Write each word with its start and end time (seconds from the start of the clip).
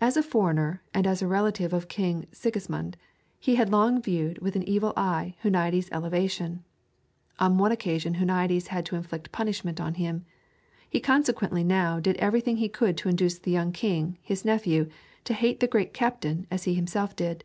As 0.00 0.16
a 0.16 0.22
foreigner 0.22 0.84
and 0.94 1.04
as 1.04 1.20
a 1.20 1.26
relative 1.26 1.72
of 1.72 1.88
King 1.88 2.28
Sigismund, 2.30 2.96
he 3.40 3.56
had 3.56 3.70
long 3.72 4.00
viewed 4.00 4.38
with 4.38 4.54
an 4.54 4.62
evil 4.62 4.92
eye 4.96 5.34
Huniades' 5.42 5.88
elevation. 5.90 6.62
On 7.40 7.58
one 7.58 7.72
occasion 7.72 8.14
Huniades 8.14 8.68
had 8.68 8.86
to 8.86 8.94
inflict 8.94 9.32
punishment 9.32 9.80
on 9.80 9.94
him. 9.94 10.24
He 10.88 11.00
consequently 11.00 11.64
now 11.64 11.98
did 11.98 12.16
everything 12.18 12.58
he 12.58 12.68
could 12.68 12.96
to 12.98 13.08
induce 13.08 13.40
the 13.40 13.50
young 13.50 13.72
king, 13.72 14.16
his 14.22 14.44
nephew, 14.44 14.88
to 15.24 15.34
hate 15.34 15.58
the 15.58 15.66
great 15.66 15.92
captain 15.92 16.46
as 16.52 16.62
he 16.62 16.74
himself 16.74 17.16
did. 17.16 17.42